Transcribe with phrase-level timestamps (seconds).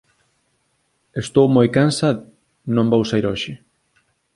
[1.23, 2.09] Estou moi cansa
[2.75, 3.53] non vou saír hoxe